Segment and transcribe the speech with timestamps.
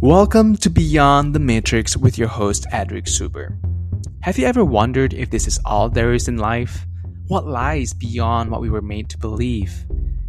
[0.00, 3.58] Welcome to Beyond the Matrix with your host, Edric Subur.
[4.20, 6.86] Have you ever wondered if this is all there is in life?
[7.26, 9.84] What lies beyond what we were made to believe?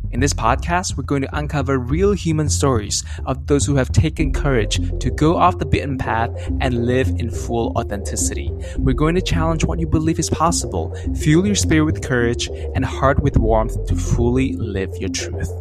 [0.09, 4.33] In this podcast, we're going to uncover real human stories of those who have taken
[4.33, 6.31] courage to go off the beaten path
[6.61, 8.51] and live in full authenticity.
[8.77, 12.83] We're going to challenge what you believe is possible, fuel your spirit with courage, and
[12.83, 15.51] heart with warmth to fully live your truth.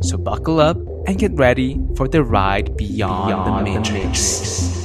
[0.00, 4.82] So buckle up and get ready for the ride beyond, beyond the matrix.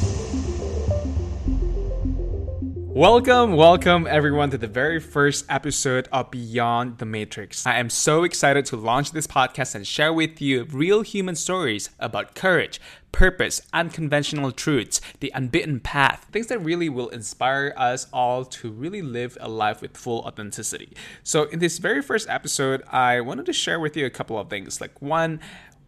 [2.97, 7.67] Welcome, welcome everyone to the very first episode of Beyond the Matrix.
[7.67, 11.91] I am so excited to launch this podcast and share with you real human stories
[11.99, 18.43] about courage, purpose, unconventional truths, the unbeaten path, things that really will inspire us all
[18.45, 20.97] to really live a life with full authenticity.
[21.21, 24.49] So, in this very first episode, I wanted to share with you a couple of
[24.49, 24.81] things.
[24.81, 25.39] Like, one,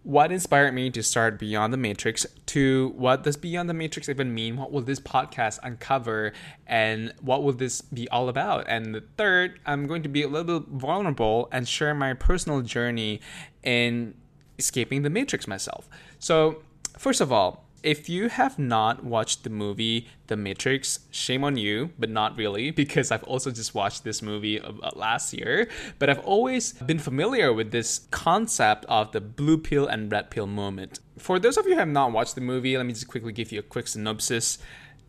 [0.09, 2.25] what inspired me to start Beyond the Matrix?
[2.47, 4.57] To what does Beyond the Matrix even mean?
[4.57, 6.33] What will this podcast uncover?
[6.65, 8.65] And what will this be all about?
[8.67, 13.21] And the third, I'm going to be a little vulnerable and share my personal journey
[13.61, 14.15] in
[14.57, 15.87] escaping the Matrix myself.
[16.17, 16.63] So,
[16.97, 21.91] first of all, if you have not watched the movie The Matrix, shame on you,
[21.97, 25.67] but not really, because I've also just watched this movie uh, last year.
[25.97, 30.47] But I've always been familiar with this concept of the blue pill and red pill
[30.47, 30.99] moment.
[31.17, 33.51] For those of you who have not watched the movie, let me just quickly give
[33.51, 34.57] you a quick synopsis.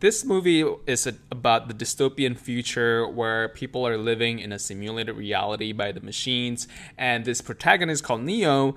[0.00, 5.72] This movie is about the dystopian future where people are living in a simulated reality
[5.72, 8.76] by the machines, and this protagonist called Neo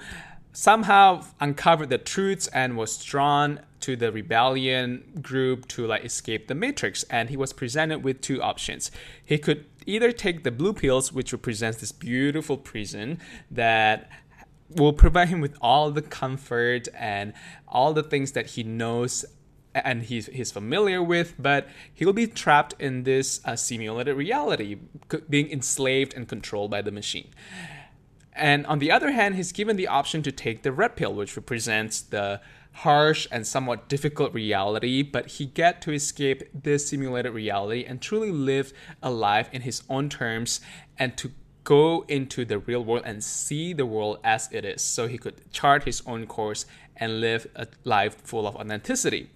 [0.54, 6.56] somehow uncovered the truths and was drawn to the rebellion group to like escape the
[6.56, 8.92] matrix and he was presented with two options
[9.26, 14.09] he could either take the blue pills which represents this beautiful prison that
[14.70, 17.34] will provide him with all the comfort and
[17.68, 19.26] all the things that he knows
[19.76, 24.78] and he's, he's familiar with, but he'll be trapped in this uh, simulated reality,
[25.30, 27.30] being enslaved and controlled by the machine.
[28.35, 31.35] And on the other hand, he's given the option to take the red pill, which
[31.38, 32.41] represents the
[32.77, 38.31] harsh and somewhat difficult reality, but he get to escape this simulated reality and truly
[38.31, 40.59] live a life in his own terms
[40.97, 41.31] and to
[41.63, 44.81] go into the real world and see the world as it is.
[44.81, 46.65] So he could chart his own course
[46.97, 49.29] and live a life full of authenticity.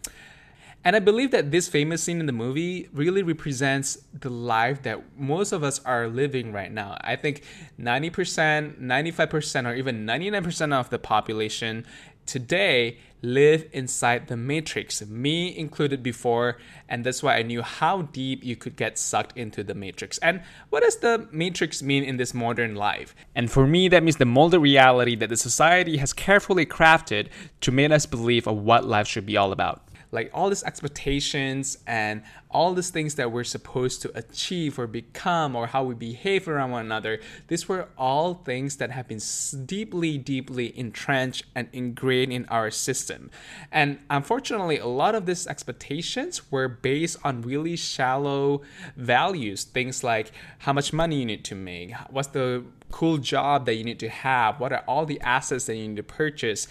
[0.83, 5.19] And I believe that this famous scene in the movie really represents the life that
[5.19, 6.97] most of us are living right now.
[7.01, 7.43] I think
[7.79, 11.85] 90%, 95%, or even 99% of the population
[12.25, 16.57] today live inside the matrix, me included before,
[16.87, 20.19] and that's why I knew how deep you could get sucked into the matrix.
[20.19, 23.15] And what does the matrix mean in this modern life?
[23.33, 27.29] And for me, that means the molded reality that the society has carefully crafted
[27.61, 29.83] to make us believe of what life should be all about
[30.17, 35.55] like all these expectations and all these things that we're supposed to achieve or become
[35.55, 37.19] or how we behave around one another
[37.49, 39.21] these were all things that have been
[39.65, 43.29] deeply deeply entrenched and ingrained in our system.
[43.71, 48.61] And unfortunately a lot of these expectations were based on really shallow
[48.95, 50.31] values things like
[50.65, 54.09] how much money you need to make what's the cool job that you need to
[54.09, 56.67] have what are all the assets that you need to purchase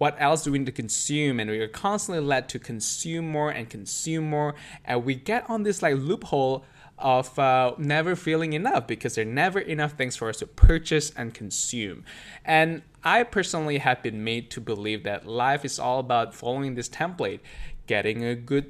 [0.00, 1.38] what else do we need to consume?
[1.38, 4.54] And we are constantly led to consume more and consume more.
[4.82, 6.64] And we get on this like loophole
[6.98, 11.12] of uh, never feeling enough because there are never enough things for us to purchase
[11.16, 12.04] and consume.
[12.46, 16.88] And i personally have been made to believe that life is all about following this
[16.88, 17.40] template
[17.86, 18.66] getting a good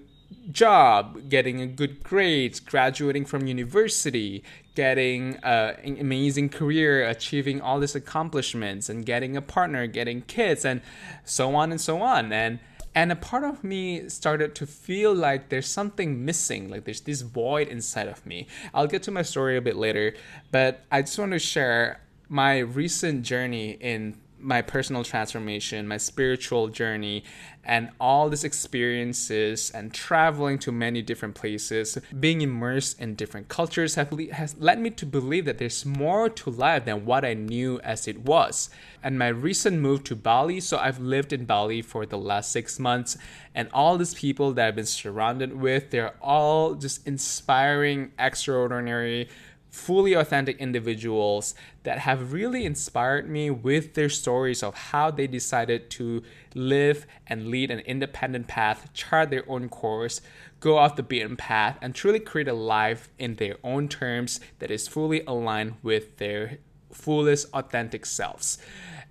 [0.51, 4.43] job, getting a good grades, graduating from university,
[4.75, 10.81] getting an amazing career, achieving all these accomplishments, and getting a partner, getting kids, and
[11.25, 12.33] so on and so on.
[12.33, 12.61] And
[12.95, 17.21] and a part of me started to feel like there's something missing, like there's this
[17.21, 18.49] void inside of me.
[18.75, 20.15] I'll get to my story a bit later,
[20.51, 26.69] but I just want to share my recent journey in my personal transformation, my spiritual
[26.69, 27.25] journey,
[27.65, 33.95] and all these experiences and traveling to many different places, being immersed in different cultures
[33.97, 37.35] have le- has led me to believe that there's more to life than what I
[37.35, 38.71] knew as it was.
[39.03, 42.79] And my recent move to Bali, so I've lived in Bali for the last six
[42.79, 43.19] months,
[43.55, 49.29] and all these people that I've been surrounded with, they're all just inspiring, extraordinary
[49.71, 55.89] fully authentic individuals that have really inspired me with their stories of how they decided
[55.91, 56.23] to
[56.55, 60.21] live and lead an independent path, chart their own course,
[60.59, 64.71] go off the beaten path, and truly create a life in their own terms that
[64.71, 66.59] is fully aligned with their
[66.93, 68.59] fullest authentic selves.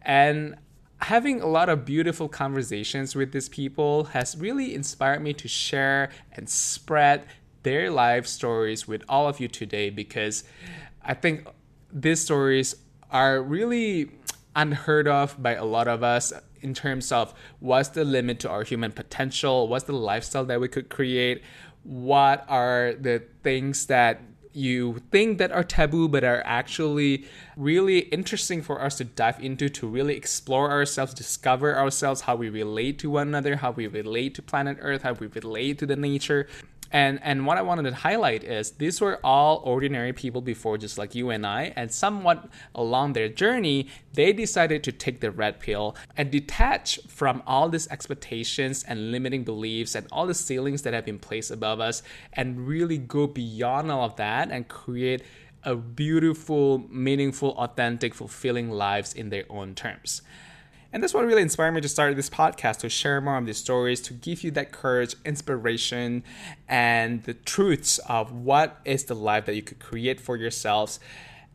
[0.01, 0.55] And
[1.01, 6.09] having a lot of beautiful conversations with these people has really inspired me to share
[6.33, 7.25] and spread
[7.69, 10.43] their life stories with all of you today because
[11.03, 11.47] I think
[11.93, 12.75] these stories
[13.11, 14.09] are really
[14.55, 18.63] unheard of by a lot of us in terms of what's the limit to our
[18.63, 21.43] human potential, what's the lifestyle that we could create,
[21.83, 24.19] what are the things that
[24.51, 27.23] you think that are taboo but are actually
[27.55, 32.49] really interesting for us to dive into to really explore ourselves discover ourselves how we
[32.49, 35.95] relate to one another how we relate to planet earth how we relate to the
[35.95, 36.47] nature
[36.91, 40.97] and and what I wanted to highlight is these were all ordinary people before, just
[40.97, 41.73] like you and I.
[41.75, 47.43] And somewhat along their journey, they decided to take the red pill and detach from
[47.45, 51.79] all these expectations and limiting beliefs and all the ceilings that have been placed above
[51.79, 52.01] us,
[52.33, 55.21] and really go beyond all of that and create
[55.63, 60.21] a beautiful, meaningful, authentic, fulfilling lives in their own terms.
[60.91, 63.57] And that's what really inspired me to start this podcast to share more of these
[63.57, 66.23] stories, to give you that courage, inspiration,
[66.67, 70.99] and the truths of what is the life that you could create for yourselves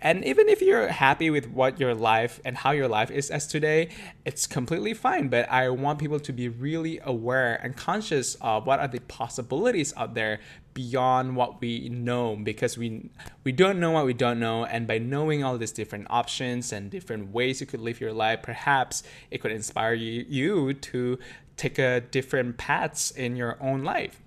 [0.04, 3.46] and even if you're happy with what your life and how your life is as
[3.46, 3.88] today,
[4.26, 5.28] it's completely fine.
[5.28, 9.94] But I want people to be really aware and conscious of what are the possibilities
[9.96, 10.40] out there
[10.74, 13.08] beyond what we know because we
[13.44, 16.90] we don't know what we don't know and by knowing all these different options and
[16.90, 21.18] different ways you could live your life perhaps it could inspire you, you to
[21.56, 24.20] take a different paths in your own life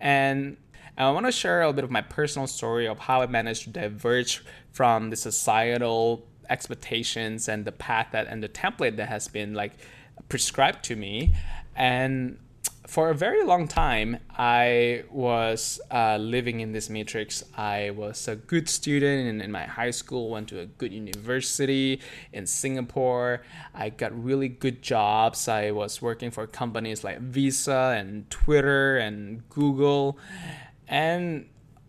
[0.00, 0.56] and
[0.96, 3.70] I want to share a bit of my personal story of how I managed to
[3.70, 9.54] diverge from the societal expectations and the path that and the template that has been
[9.54, 9.72] like
[10.28, 11.34] prescribed to me.
[11.74, 12.38] And
[12.86, 17.42] for a very long time, I was uh, living in this matrix.
[17.56, 22.00] I was a good student in, in, my high school, went to a good university
[22.32, 23.42] in Singapore.
[23.74, 25.48] I got really good jobs.
[25.48, 30.18] I was working for companies like Visa and Twitter and Google.
[30.86, 31.46] And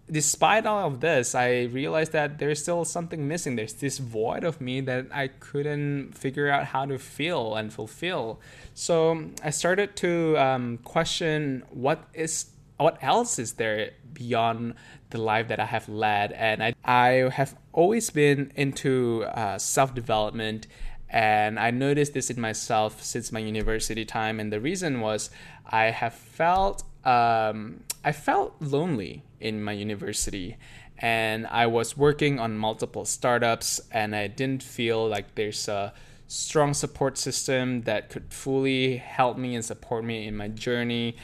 [0.10, 3.56] despite all of this, I realized that there's still something missing.
[3.56, 8.40] There's this void of me that I couldn't figure out how to feel and fulfill.
[8.74, 12.48] So I started to um, question what is
[12.78, 14.76] what else is there beyond
[15.10, 19.96] the life that I have led, and I I have always been into uh, self
[19.96, 20.68] development.
[21.08, 25.30] And I noticed this in myself since my university time, and the reason was
[25.66, 30.58] I have felt um, I felt lonely in my university
[30.98, 35.94] and I was working on multiple startups and I didn't feel like there's a
[36.28, 41.16] strong support system that could fully help me and support me in my journey.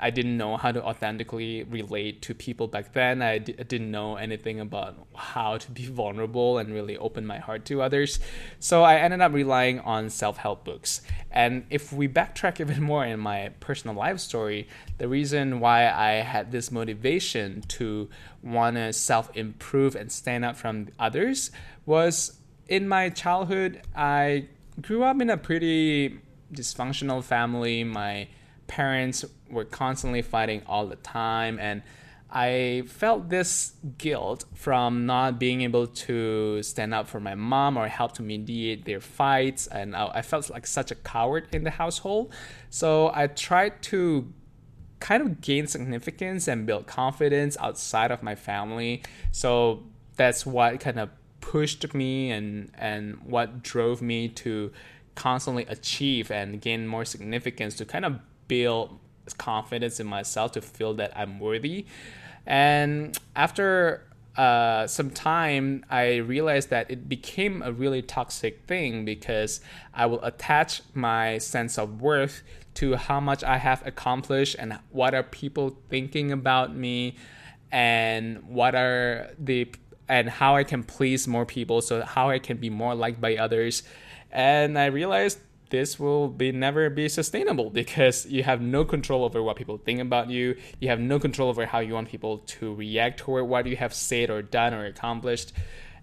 [0.00, 3.20] I didn't know how to authentically relate to people back then.
[3.20, 7.64] I d- didn't know anything about how to be vulnerable and really open my heart
[7.66, 8.20] to others.
[8.60, 11.02] So I ended up relying on self help books.
[11.30, 14.68] And if we backtrack even more in my personal life story,
[14.98, 18.08] the reason why I had this motivation to
[18.42, 21.50] want to self improve and stand out from others
[21.86, 24.46] was in my childhood, I
[24.80, 26.20] grew up in a pretty
[26.52, 27.84] dysfunctional family.
[27.84, 28.28] My
[28.68, 31.82] parents were constantly fighting all the time and
[32.30, 37.88] I felt this guilt from not being able to stand up for my mom or
[37.88, 39.66] help to mediate their fights.
[39.66, 42.32] And I, felt like such a coward in the household.
[42.68, 44.30] So I tried to
[45.00, 49.02] kind of gain significance and build confidence outside of my family.
[49.32, 49.84] So
[50.16, 51.08] that's what kind of
[51.40, 54.70] pushed me and, and what drove me to
[55.14, 58.98] constantly achieve and gain more significance to kind of build
[59.36, 61.86] confidence in myself to feel that I'm worthy.
[62.46, 69.60] And after uh, some time, I realized that it became a really toxic thing because
[69.92, 72.42] I will attach my sense of worth
[72.74, 77.16] to how much I have accomplished and what are people thinking about me
[77.72, 79.70] and what are the
[80.08, 83.36] and how I can please more people so how I can be more liked by
[83.36, 83.82] others.
[84.30, 85.38] And I realized
[85.70, 90.00] this will be never be sustainable because you have no control over what people think
[90.00, 90.56] about you.
[90.80, 93.94] You have no control over how you want people to react toward what you have
[93.94, 95.52] said or done or accomplished.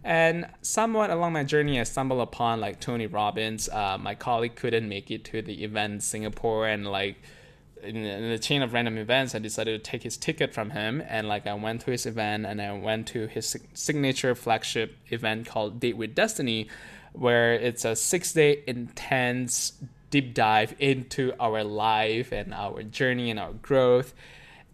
[0.04, 3.68] And somewhat along my journey, I stumbled upon like Tony Robbins.
[3.68, 7.18] Uh, my colleague couldn't make it to the event in Singapore, and like
[7.82, 11.04] in the chain of random events, I decided to take his ticket from him.
[11.08, 15.48] And like I went to his event, and I went to his signature flagship event
[15.48, 16.70] called Date with Destiny,
[17.18, 19.74] where it's a six day intense
[20.10, 24.14] deep dive into our life and our journey and our growth.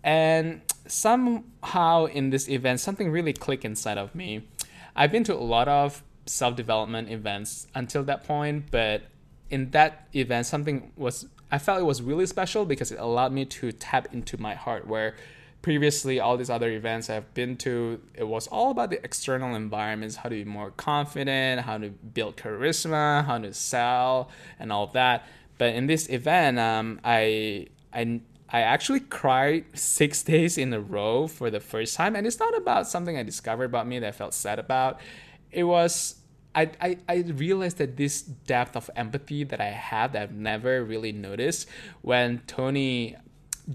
[0.04, 4.48] And somehow in this event, something really clicked inside of me.
[4.96, 9.04] I've been to a lot of self development events until that point, but
[9.50, 13.46] in that event, something was I felt it was really special because it allowed me
[13.46, 15.16] to tap into my heart where
[15.62, 20.18] previously all these other events I've been to, it was all about the external environments,
[20.18, 25.26] how to be more confident, how to build charisma, how to sell, and all that.
[25.58, 31.28] But in this event, um, I I I actually cried six days in a row
[31.28, 34.12] for the first time, and it's not about something I discovered about me that I
[34.12, 35.00] felt sad about.
[35.52, 36.16] It was
[36.54, 40.84] I, I, I realized that this depth of empathy that I have that I've never
[40.84, 41.68] really noticed
[42.02, 43.16] when Tony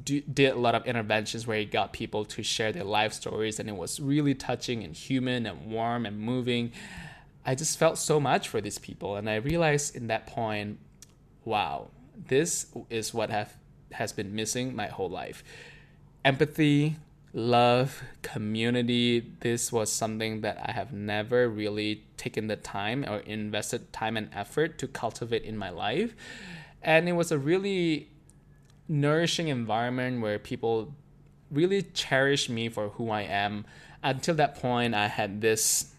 [0.04, 3.58] do, did a lot of interventions where he got people to share their life stories
[3.60, 6.72] and it was really touching and human and warm and moving.
[7.44, 10.78] I just felt so much for these people and I realized in that point,
[11.44, 11.88] wow,
[12.28, 13.56] this is what have
[13.92, 15.44] has been missing my whole life.
[16.24, 16.96] Empathy,
[17.32, 23.92] love, community, this was something that I have never really taken the time or invested
[23.92, 26.16] time and effort to cultivate in my life.
[26.82, 28.08] And it was a really
[28.88, 30.94] nourishing environment where people
[31.50, 33.64] really cherish me for who I am.
[34.02, 35.92] Until that point, I had this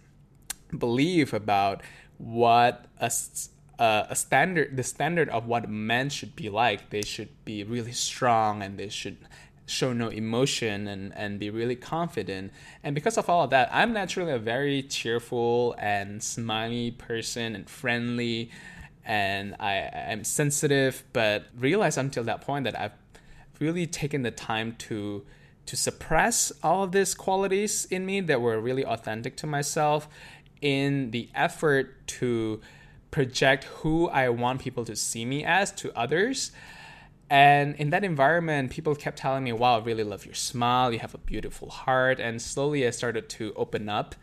[0.78, 1.82] belief about
[2.18, 3.12] what a,
[3.80, 6.90] a standard, the standard of what men should be like.
[6.90, 9.18] They should be really strong and they should
[9.66, 12.52] show no emotion and, and be really confident.
[12.84, 17.70] And because of all of that, I'm naturally a very cheerful and smiley person and
[17.70, 18.50] friendly
[19.08, 22.92] and I am sensitive, but realized until that point that I've
[23.60, 25.26] really taken the time to
[25.66, 30.08] to suppress all of these qualities in me that were really authentic to myself
[30.62, 32.62] in the effort to
[33.12, 36.52] project who I want people to see me as to others
[37.30, 40.94] and in that environment, people kept telling me, wow, I really love your smile.
[40.94, 42.20] You have a beautiful heart.
[42.20, 44.16] And slowly I started to open up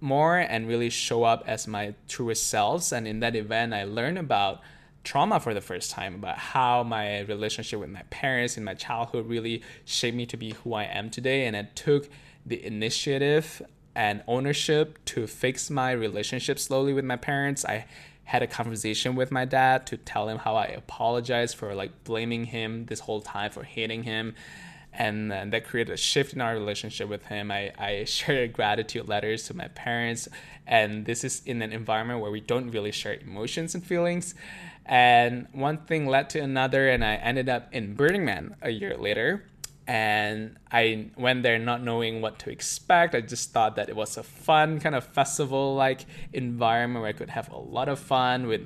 [0.00, 2.92] more and really show up as my truest selves.
[2.92, 4.60] And in that event, I learned about
[5.04, 9.26] trauma for the first time, about how my relationship with my parents in my childhood
[9.26, 11.46] really shaped me to be who I am today.
[11.46, 12.08] And I took
[12.44, 13.62] the initiative
[13.94, 17.64] and ownership to fix my relationship slowly with my parents.
[17.64, 17.86] I
[18.24, 22.44] had a conversation with my dad to tell him how I apologize for like blaming
[22.44, 24.34] him this whole time for hating him.
[24.92, 27.50] And, that created a shift in our relationship with him.
[27.50, 30.28] I, I shared gratitude letters to my parents,
[30.66, 34.34] and this is in an environment where we don't really share emotions and feelings.
[34.86, 38.96] And one thing led to another, and I ended up in Burning Man a year
[38.96, 39.44] later
[39.90, 43.12] and I went there not knowing what to expect.
[43.12, 47.12] I just thought that it was a fun kind of festival like environment where I
[47.12, 48.60] could have a lot of fun with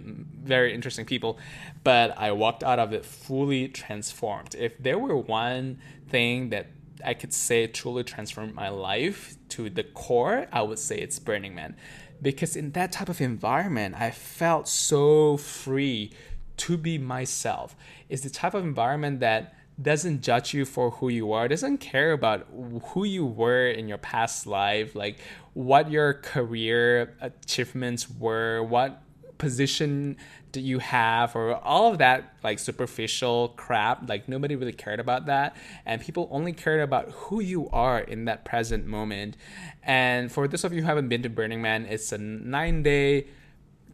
[0.45, 1.39] very interesting people.
[1.83, 4.55] But I walked out of it fully transformed.
[4.55, 5.79] If there were one
[6.11, 6.67] thing that
[7.03, 11.55] I could say truly transformed my life to the core, I would say it's Burning
[11.55, 11.75] Man.
[12.21, 16.13] Because in that type of environment, I felt so free
[16.59, 17.75] to be myself.
[18.11, 22.13] It's the type of environment that doesn't judge you for who you are doesn't care
[22.13, 22.47] about
[22.89, 25.19] who you were in your past life like
[25.53, 29.03] what your career achievements were what
[29.39, 30.17] position
[30.53, 35.27] do you have or all of that like superficial crap like nobody really cared about
[35.27, 35.57] that.
[35.85, 39.37] And people only cared about who you are in that present moment.
[39.83, 43.27] And for those of you who haven't been to burning man it's a nine day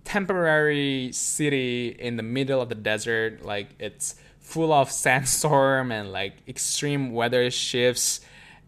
[0.05, 3.43] temporary city in the middle of the desert.
[3.45, 4.17] Like it's
[4.51, 8.21] full of sandstorm and like extreme weather shifts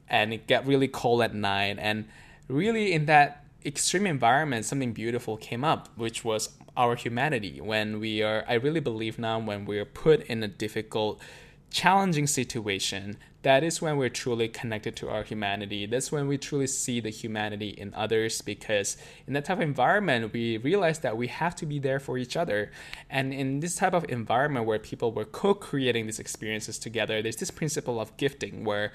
[0.09, 1.77] and it got really cold at night.
[1.81, 2.07] And
[2.49, 7.61] really in that extreme environment something beautiful came up which was our humanity.
[7.61, 11.21] When we are i really believe now when we're put in a difficult
[11.73, 15.87] challenging situation, that is when we're truly connected to our humanity.
[15.87, 20.33] That's when we truly see the humanity in others because in that type of environment,
[20.33, 22.71] we realize that we have to be there for each other.
[23.11, 27.37] And in this type of environment where people were co creating these experiences together, there's
[27.37, 28.93] this principle of gifting where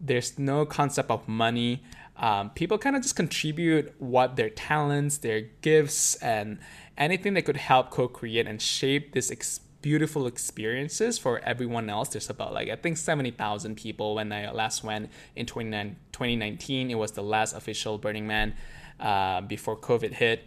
[0.00, 1.82] there's no concept of money.
[2.16, 6.58] Um, people kind of just contribute what their talents, their gifts, and
[6.96, 12.10] anything that could help co create and shape this experience beautiful experiences for everyone else.
[12.10, 16.90] There's about like I think 70,000 people when I last went in 2019.
[16.90, 18.54] It was the last official Burning Man
[18.98, 20.46] uh, before COVID hit.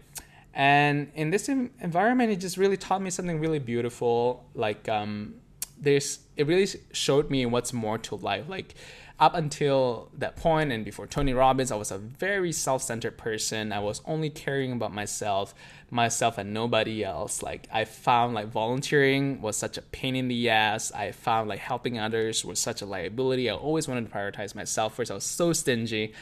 [0.53, 4.45] And in this environment, it just really taught me something really beautiful.
[4.53, 5.35] Like um,
[5.79, 8.47] there's, it really showed me what's more to life.
[8.47, 8.75] Like
[9.23, 13.71] up until that point and before Tony Robbins, I was a very self-centered person.
[13.71, 15.55] I was only caring about myself,
[15.89, 17.41] myself and nobody else.
[17.41, 20.91] Like I found like volunteering was such a pain in the ass.
[20.91, 23.49] I found like helping others was such a liability.
[23.49, 25.09] I always wanted to prioritize myself first.
[25.09, 26.13] I was so stingy.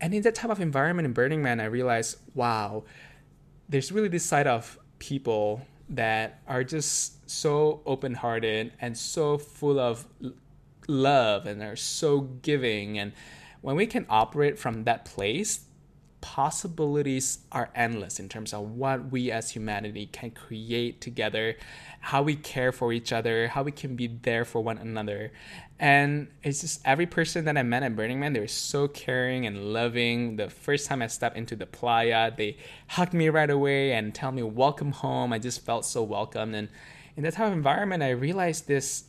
[0.00, 2.84] And in that type of environment in Burning Man, I realized, wow,
[3.68, 9.80] there's really this side of people that are just so open hearted and so full
[9.80, 10.06] of
[10.88, 12.98] love and are so giving.
[12.98, 13.12] And
[13.60, 15.66] when we can operate from that place,
[16.24, 21.54] possibilities are endless in terms of what we as humanity can create together,
[22.00, 25.30] how we care for each other, how we can be there for one another.
[25.78, 29.44] And it's just every person that I met at Burning Man, they were so caring
[29.44, 30.36] and loving.
[30.36, 32.56] The first time I stepped into the playa, they
[32.88, 35.30] hugged me right away and tell me welcome home.
[35.30, 36.54] I just felt so welcome.
[36.54, 36.70] And
[37.16, 39.04] in that type of environment, I realized this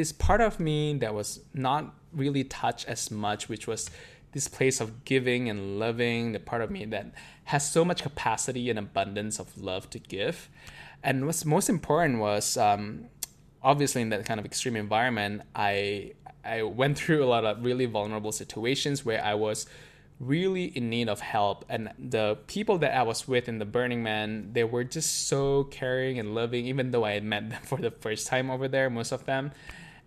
[0.00, 3.90] this part of me that was not really touched as much, which was
[4.32, 7.12] this place of giving and loving, the part of me that
[7.44, 10.48] has so much capacity and abundance of love to give.
[11.02, 13.08] And what's most important was um,
[13.62, 17.84] obviously in that kind of extreme environment, I I went through a lot of really
[17.84, 19.66] vulnerable situations where I was
[20.18, 24.02] really in need of help and the people that I was with in the Burning
[24.02, 27.78] Man they were just so caring and loving even though I had met them for
[27.78, 29.52] the first time over there most of them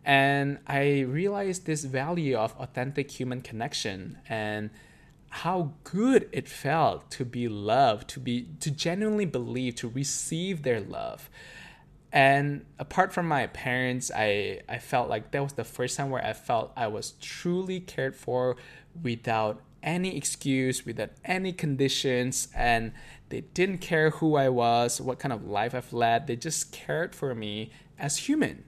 [0.06, 4.70] and I realized this value of authentic human connection and
[5.30, 10.80] how good it felt to be loved, to be to genuinely believe, to receive their
[10.80, 11.30] love.
[12.12, 16.24] And apart from my parents, I, I felt like that was the first time where
[16.24, 18.58] I felt I was truly cared for
[19.02, 22.92] without any excuse, without any conditions, and
[23.30, 26.28] they didn't care who I was, what kind of life I've led.
[26.28, 28.66] They just cared for me as human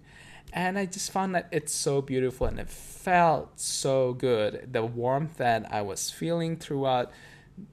[0.54, 4.70] and I just found that it's so beautiful and it felt so good.
[4.72, 7.12] The warmth that I was feeling throughout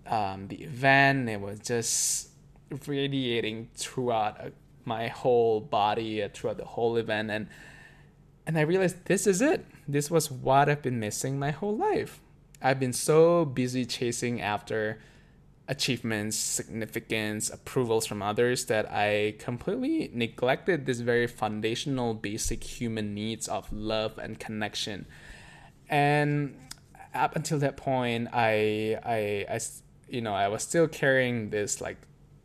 [0.06, 2.30] um, the event, it was just
[2.86, 4.50] radiating throughout uh,
[4.84, 7.46] my whole body, uh, throughout the whole event, and
[8.44, 9.64] and I realized this is it.
[9.86, 12.20] This was what I've been missing my whole life.
[12.60, 14.98] I've been so busy chasing after
[15.72, 23.48] achievements, significance, approvals from others that I completely neglected this very foundational, basic human needs
[23.48, 25.06] of love and connection.
[25.88, 26.54] And
[27.14, 29.60] up until that point, I, I, I,
[30.08, 31.96] you know, I was still carrying this like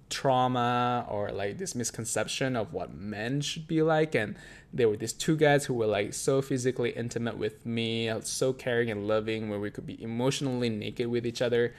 [0.10, 4.38] trauma or like this misconception of what men should be like and
[4.72, 8.90] there were these two guys who were like so physically intimate with me so caring
[8.90, 11.74] and loving where we could be emotionally naked with each other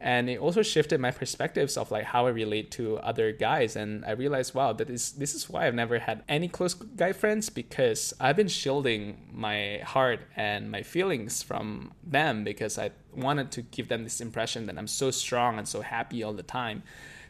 [0.00, 4.02] and it also shifted my perspectives of like how I relate to other guys and
[4.04, 7.50] I realized wow that is this is why I've never had any close guy friends
[7.50, 13.62] because I've been shielding my heart and my feelings from them because I wanted to
[13.62, 16.82] give them this impression that I'm so strong and so happy all the time.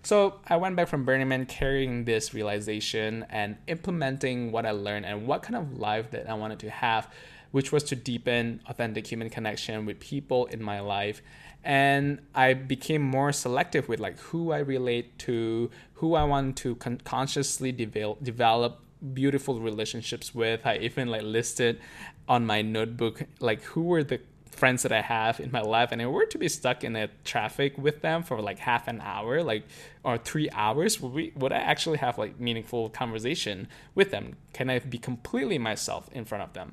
[0.02, 5.04] So I went back from Burning Man carrying this realization and implementing what I learned
[5.04, 7.08] and what kind of life that I wanted to have,
[7.50, 11.20] which was to deepen authentic human connection with people in my life
[11.64, 16.76] and I became more selective with like who I relate to, who I want to
[16.76, 18.80] con- consciously develop develop
[19.14, 20.66] beautiful relationships with.
[20.66, 21.80] I even like listed
[22.28, 24.20] on my notebook like who were the
[24.50, 26.96] friends that I have in my life, and if I were to be stuck in
[26.96, 29.64] a traffic with them for like half an hour, like
[30.04, 34.36] or three hours, would we would I actually have like meaningful conversation with them?
[34.52, 36.72] Can I be completely myself in front of them?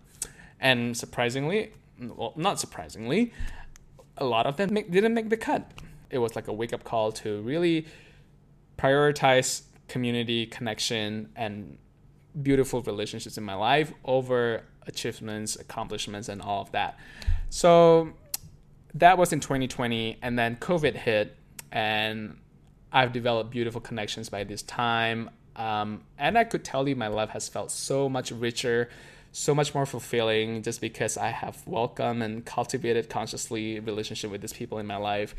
[0.60, 3.32] And surprisingly, well, not surprisingly,
[4.18, 5.72] a lot of them make, didn't make the cut.
[6.10, 7.86] It was like a wake up call to really
[8.78, 11.78] prioritize community connection and
[12.42, 16.98] beautiful relationships in my life over achievements, accomplishments, and all of that.
[17.50, 18.14] So
[18.94, 21.36] that was in 2020, and then COVID hit,
[21.72, 22.38] and
[22.92, 25.30] I've developed beautiful connections by this time.
[25.56, 28.90] Um, and I could tell you my life has felt so much richer
[29.32, 34.54] so much more fulfilling just because I have welcomed and cultivated consciously relationship with these
[34.54, 35.36] people in my life.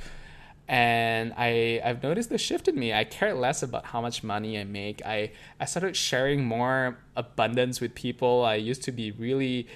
[0.69, 2.93] And I, I've noticed the shift in me.
[2.93, 5.01] I care less about how much money I make.
[5.05, 8.45] I, I started sharing more abundance with people.
[8.45, 9.67] I used to be really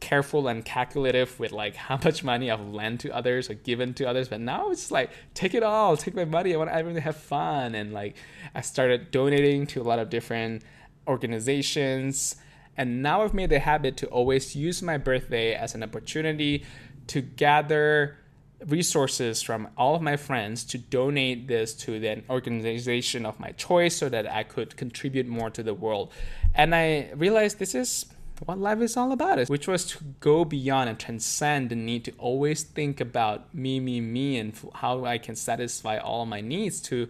[0.00, 4.04] careful and calculative with like how much money I've lent to others or given to
[4.04, 4.28] others.
[4.28, 6.52] But now it's like take it all, take my money.
[6.52, 7.76] I want everyone to have fun.
[7.76, 8.16] And like
[8.54, 10.62] I started donating to a lot of different
[11.06, 12.36] organizations
[12.76, 16.64] and now I've made the habit to always use my birthday as an opportunity
[17.08, 18.18] to gather
[18.66, 23.96] resources from all of my friends to donate this to the organization of my choice
[23.96, 26.12] so that I could contribute more to the world.
[26.54, 28.06] And I realized this is
[28.46, 32.04] what life is all about, is which was to go beyond and transcend the need
[32.04, 36.80] to always think about me, me, me, and how I can satisfy all my needs
[36.82, 37.08] to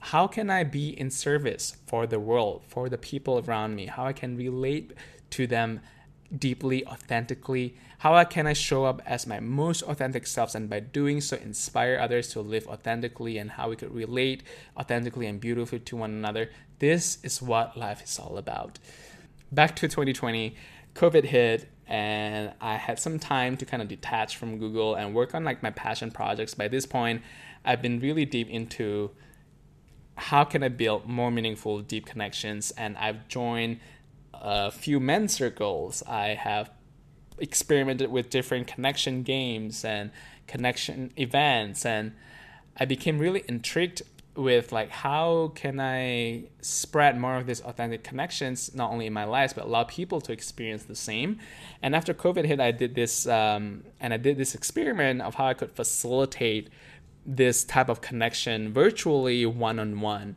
[0.00, 4.06] how can I be in service for the world, for the people around me, how
[4.06, 4.92] I can relate
[5.30, 5.80] to them
[6.36, 7.76] deeply, authentically?
[7.98, 11.36] How I can I show up as my most authentic selves and by doing so
[11.36, 14.44] inspire others to live authentically and how we could relate
[14.76, 16.50] authentically and beautifully to one another?
[16.78, 18.78] This is what life is all about.
[19.50, 20.54] Back to 2020,
[20.94, 25.34] COVID hit and I had some time to kind of detach from Google and work
[25.34, 26.54] on like my passion projects.
[26.54, 27.22] By this point,
[27.64, 29.10] I've been really deep into
[30.18, 33.78] how can I build more meaningful, deep connections, and I've joined
[34.34, 36.02] a few men's circles.
[36.06, 36.70] I have
[37.38, 40.10] experimented with different connection games and
[40.48, 42.14] connection events, and
[42.76, 44.02] I became really intrigued
[44.34, 49.24] with like how can I spread more of these authentic connections not only in my
[49.24, 51.38] life but allow people to experience the same.
[51.82, 55.46] And after COVID hit, I did this um, and I did this experiment of how
[55.46, 56.70] I could facilitate
[57.28, 60.34] this type of connection virtually one on one.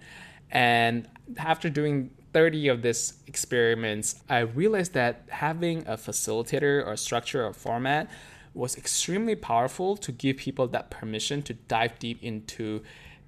[0.52, 7.46] And after doing 30 of these experiments, I realized that having a facilitator or structure
[7.46, 8.12] or format
[8.54, 12.84] was extremely powerful to give people that permission to dive deep into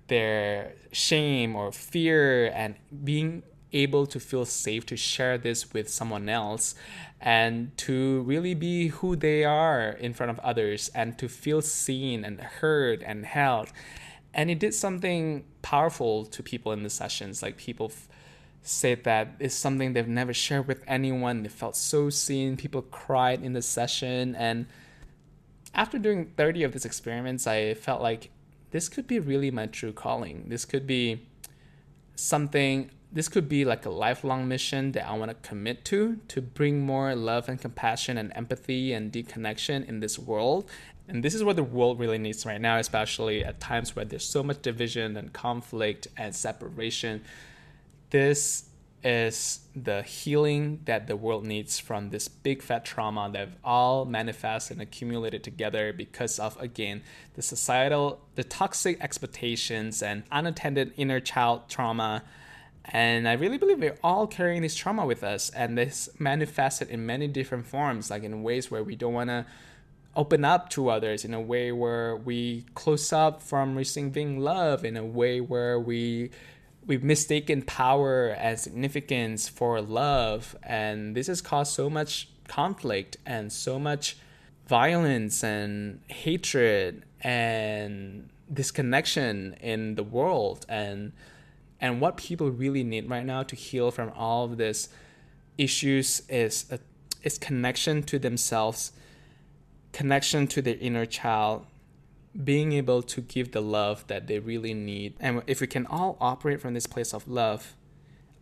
[0.07, 6.29] their shame or fear and being able to feel safe to share this with someone
[6.29, 6.75] else
[7.19, 12.23] and to really be who they are in front of others and to feel seen
[12.23, 13.69] and heard and held.
[14.33, 17.41] And it did something powerful to people in the sessions.
[17.41, 18.07] Like people f-
[18.61, 21.43] said that it's something they've never shared with anyone.
[21.43, 22.57] They felt so seen.
[22.57, 24.35] People cried in the session.
[24.35, 24.65] And
[25.75, 28.31] after doing 30 of these experiments, I felt like
[28.71, 30.45] this could be really my true calling.
[30.47, 31.27] This could be
[32.15, 36.41] something, this could be like a lifelong mission that I want to commit to, to
[36.41, 40.67] bring more love and compassion and empathy and deep connection in this world.
[41.07, 44.25] And this is what the world really needs right now, especially at times where there's
[44.25, 47.23] so much division and conflict and separation.
[48.09, 48.65] This
[49.03, 54.05] is the healing that the world needs from this big fat trauma that have all
[54.05, 57.01] manifest and accumulated together because of again
[57.33, 62.23] the societal the toxic expectations and unattended inner child trauma
[62.85, 67.05] and i really believe we're all carrying this trauma with us and this manifested in
[67.05, 69.45] many different forms like in ways where we don't want to
[70.15, 74.95] open up to others in a way where we close up from receiving love in
[74.95, 76.29] a way where we
[76.85, 80.55] we've mistaken power and significance for love.
[80.63, 84.17] And this has caused so much conflict and so much
[84.67, 90.65] violence and hatred and disconnection in the world.
[90.67, 91.13] And
[91.83, 94.87] and what people really need right now to heal from all of this
[95.57, 96.79] issues is a,
[97.21, 98.93] is connection to themselves
[99.91, 101.65] connection to their inner child
[102.43, 105.13] being able to give the love that they really need.
[105.19, 107.75] And if we can all operate from this place of love,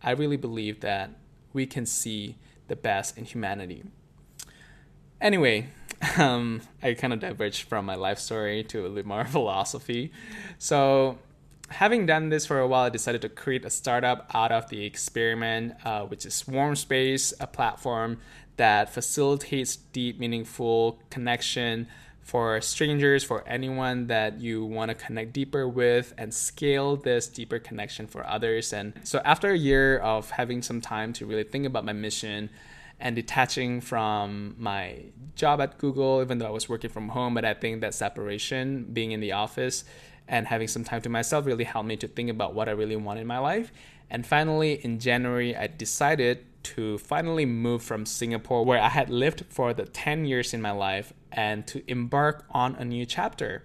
[0.02, 1.10] I really believe that
[1.52, 2.36] we can see
[2.68, 3.84] the best in humanity.
[5.20, 5.68] Anyway,
[6.16, 10.10] um, I kind of diverged from my life story to a little more philosophy.
[10.58, 11.18] So,
[11.68, 14.84] having done this for a while, I decided to create a startup out of the
[14.84, 18.18] experiment, uh, which is Warm Space, a platform
[18.56, 21.88] that facilitates deep, meaningful connection
[22.20, 27.58] for strangers, for anyone that you want to connect deeper with, and scale this deeper
[27.58, 28.72] connection for others.
[28.72, 32.50] And so, after a year of having some time to really think about my mission
[33.00, 35.02] and detaching from my
[35.34, 38.84] job at Google, even though I was working from home, but I think that separation,
[38.92, 39.84] being in the office,
[40.32, 42.96] and having some time to myself really helped me to think about what I really
[42.96, 43.70] want in my life.
[44.10, 49.44] And finally, in January, I decided to finally move from Singapore, where I had lived
[49.50, 53.62] for the 10 years in my life, and to embark on a new chapter.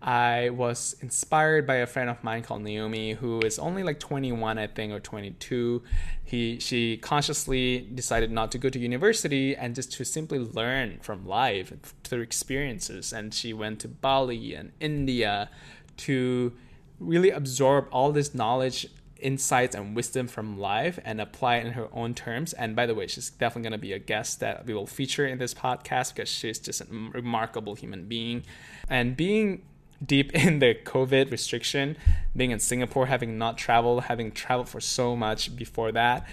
[0.00, 4.58] I was inspired by a friend of mine called Naomi, who is only like 21,
[4.58, 5.82] I think, or 22.
[6.24, 11.26] He, she consciously decided not to go to university and just to simply learn from
[11.26, 11.72] life
[12.04, 13.12] through experiences.
[13.12, 15.50] And she went to Bali and India
[15.98, 16.52] to
[16.98, 18.86] really absorb all this knowledge
[19.18, 22.52] insights and wisdom from life and apply it in her own terms.
[22.52, 25.26] And by the way, she's definitely going to be a guest that we will feature
[25.26, 28.44] in this podcast because she's just a remarkable human being.
[28.88, 29.62] And being
[30.04, 31.96] deep in the COVID restriction,
[32.34, 36.26] being in Singapore, having not traveled, having traveled for so much before that,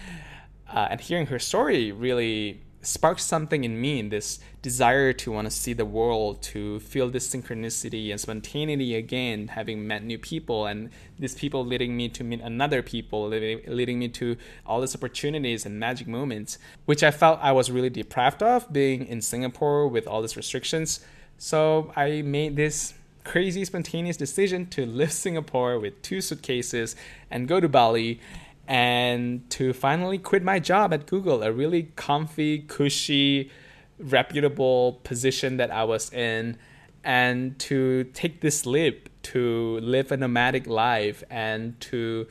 [0.72, 5.52] uh, and hearing her story really sparked something in me this desire to want to
[5.52, 10.90] see the world to feel this synchronicity and spontaneity again having met new people and
[11.18, 15.80] these people leading me to meet another people leading me to all these opportunities and
[15.80, 20.22] magic moments which i felt i was really deprived of being in singapore with all
[20.22, 21.00] these restrictions.
[21.38, 22.94] So i made this
[23.24, 26.96] crazy spontaneous decision to leave singapore with two suitcases
[27.32, 28.20] and go to bali
[28.68, 33.52] and to finally quit my job at Google, a really comfy, cushy,
[34.00, 36.58] reputable position that I was in,
[37.04, 42.28] and to take this leap to live a nomadic life and to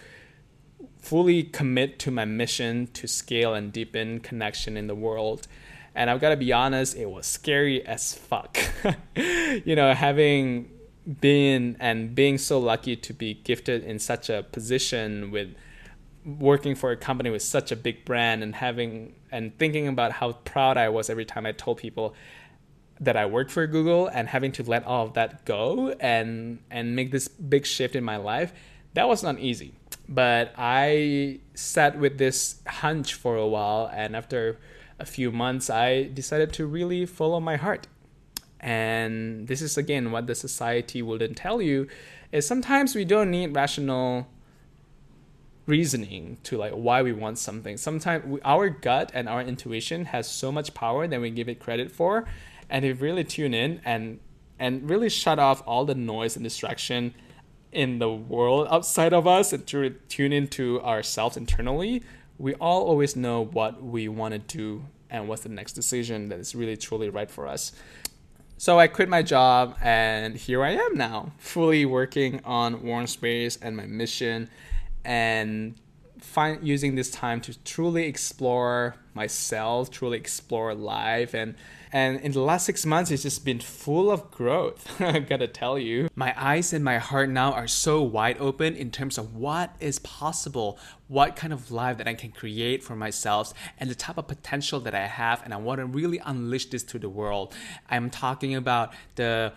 [0.99, 5.47] fully commit to my mission to scale and deepen connection in the world.
[5.95, 8.57] And I've got to be honest, it was scary as fuck.
[9.17, 10.71] you know, having
[11.21, 15.55] been and being so lucky to be gifted in such a position with
[16.25, 20.33] working for a company with such a big brand and having and thinking about how
[20.33, 22.15] proud I was every time I told people
[23.01, 26.95] that I worked for Google and having to let all of that go and and
[26.95, 28.53] make this big shift in my life,
[28.95, 29.75] that was not easy.
[30.09, 34.59] But I sat with this hunch for a while and after
[34.99, 37.89] a few months I decided to really follow my heart.
[38.61, 41.89] And this is again what the society wouldn't tell you
[42.31, 44.29] is sometimes we don't need rational
[45.67, 47.77] reasoning to like why we want something.
[47.77, 51.91] Sometimes our gut and our intuition has so much power than we give it credit
[51.91, 52.25] for,
[52.69, 54.21] and if we really tune in and
[54.59, 57.15] and really shut off all the noise and distraction
[57.73, 62.03] in the world outside of us and to tune into ourselves internally,
[62.39, 66.39] we all always know what we want to do and what's the next decision that
[66.39, 67.73] is really truly right for us.
[68.57, 73.57] So I quit my job and here I am now, fully working on Warm Space
[73.57, 74.49] and my mission
[75.05, 75.75] and
[76.21, 81.55] find using this time to truly explore myself, truly explore life and
[81.95, 84.99] and in the last six months, it's just been full of growth.
[85.01, 86.09] I gotta tell you.
[86.15, 89.99] My eyes and my heart now are so wide open in terms of what is
[89.99, 94.27] possible, what kind of life that I can create for myself, and the type of
[94.27, 95.43] potential that I have.
[95.45, 97.53] And I wanna really unleash this to the world.
[97.91, 99.53] I'm talking about the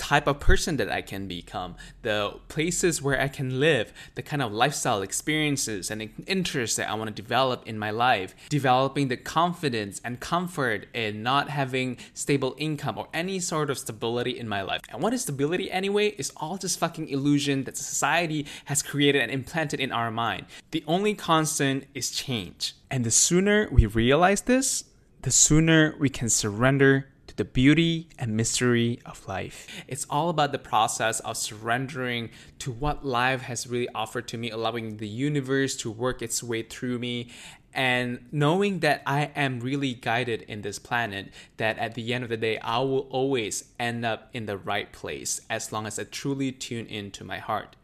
[0.00, 4.40] type of person that I can become, the places where I can live, the kind
[4.40, 9.18] of lifestyle experiences and interests that I want to develop in my life, developing the
[9.18, 14.62] confidence and comfort in not having stable income or any sort of stability in my
[14.62, 14.80] life.
[14.88, 16.08] And what is stability anyway?
[16.16, 20.46] Is all just fucking illusion that society has created and implanted in our mind.
[20.70, 22.74] The only constant is change.
[22.90, 24.84] And the sooner we realize this,
[25.22, 27.06] the sooner we can surrender
[27.40, 29.82] the beauty and mystery of life.
[29.88, 34.50] It's all about the process of surrendering to what life has really offered to me,
[34.50, 37.30] allowing the universe to work its way through me,
[37.72, 42.28] and knowing that I am really guided in this planet, that at the end of
[42.28, 46.04] the day, I will always end up in the right place as long as I
[46.04, 47.74] truly tune into my heart.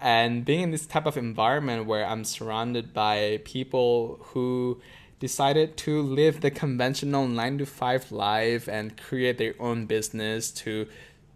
[0.00, 4.80] And being in this type of environment where I'm surrounded by people who
[5.20, 10.86] decided to live the conventional 9 to 5 life and create their own business to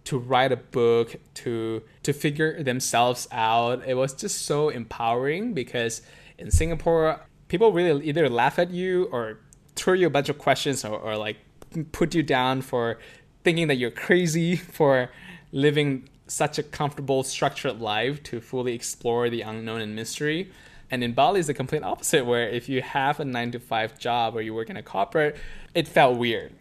[0.04, 3.86] to write a book to to figure themselves out.
[3.86, 6.02] It was just so empowering because
[6.38, 9.38] in singapore people really either laugh at you or
[9.76, 11.36] throw you a bunch of questions or, or like
[11.92, 12.98] put you down for
[13.42, 15.10] thinking that you're crazy for
[15.52, 20.50] living such a comfortable structured life to fully explore the unknown and mystery
[20.90, 23.98] and in Bali, it's the complete opposite, where if you have a nine to five
[23.98, 25.36] job or you work in a corporate,
[25.74, 26.52] it felt weird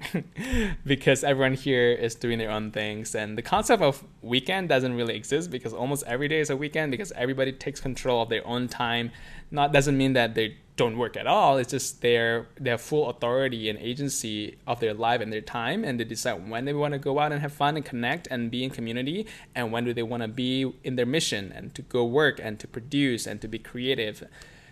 [0.85, 3.13] because everyone here is doing their own things.
[3.13, 6.91] And the concept of weekend doesn't really exist because almost every day is a weekend
[6.91, 9.11] because everybody takes control of their own time.
[9.53, 11.57] Not doesn't mean that they don't work at all.
[11.59, 15.99] It's just their their full authority and agency of their life and their time, and
[15.99, 18.63] they decide when they want to go out and have fun and connect and be
[18.63, 22.03] in community, and when do they want to be in their mission and to go
[22.03, 24.27] work and to produce and to be creative.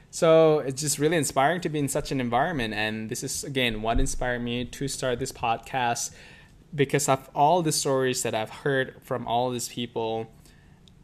[0.10, 3.84] So it's just really inspiring to be in such an environment, and this is again
[3.84, 6.12] what inspired me to start this podcast
[6.74, 10.32] because of all the stories that I've heard from all these people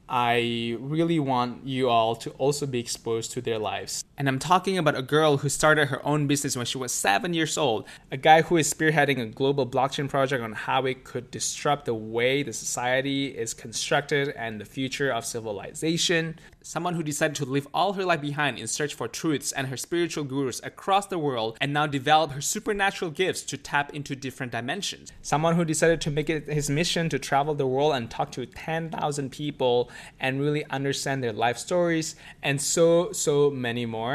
[0.09, 4.03] I really want you all to also be exposed to their lives.
[4.19, 7.35] And I'm talking about a girl who started her own business when she was seven
[7.35, 11.29] years old, a guy who is spearheading a global blockchain project on how it could
[11.29, 17.35] disrupt the way the society is constructed and the future of civilization, someone who decided
[17.35, 21.05] to leave all her life behind in search for truths and her spiritual gurus across
[21.05, 25.11] the world and now develop her supernatural gifts to tap into different dimensions.
[25.21, 28.47] Someone who decided to make it his mission to travel the world and talk to
[28.47, 34.06] 10,000 people and really understand their life stories and so, so many more.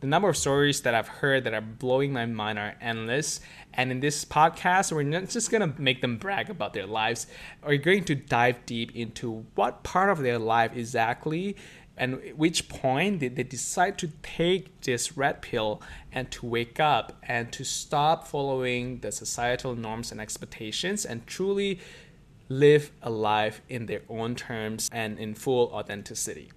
[0.00, 3.40] The number of stories that I've heard that are blowing my mind are endless.
[3.74, 7.26] And in this podcast, we're not just going to make them brag about their lives.
[7.62, 11.56] We're going to dive deep into what part of their life exactly
[12.00, 17.12] and which point did they decide to take this red pill and to wake up
[17.22, 21.78] and to stop following the societal norms and expectations and truly
[22.48, 26.50] live a life in their own terms and in full authenticity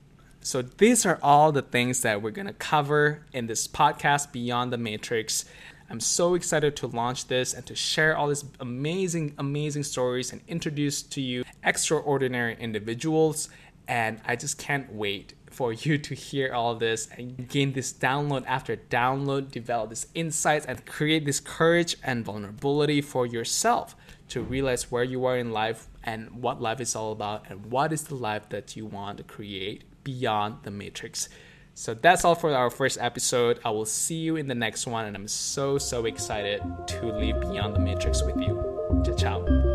[0.45, 4.73] So, these are all the things that we're going to cover in this podcast, Beyond
[4.73, 5.45] the Matrix.
[5.89, 10.41] I'm so excited to launch this and to share all these amazing, amazing stories and
[10.49, 13.47] introduce to you extraordinary individuals.
[13.87, 18.43] And I just can't wait for you to hear all this and gain this download
[18.45, 23.95] after download, develop this insights, and create this courage and vulnerability for yourself
[24.27, 27.93] to realize where you are in life and what life is all about and what
[27.93, 31.29] is the life that you want to create beyond the matrix.
[31.75, 33.59] So that's all for our first episode.
[33.65, 37.41] I will see you in the next one, and I'm so, so excited to live
[37.41, 39.01] beyond the matrix with you.
[39.03, 39.72] Ciao, ciao.